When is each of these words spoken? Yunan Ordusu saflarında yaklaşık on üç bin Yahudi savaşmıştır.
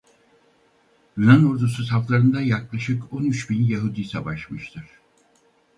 Yunan 1.17 1.45
Ordusu 1.51 1.85
saflarında 1.85 2.41
yaklaşık 2.41 3.13
on 3.13 3.23
üç 3.23 3.49
bin 3.49 3.63
Yahudi 3.65 4.03
savaşmıştır. 4.03 4.85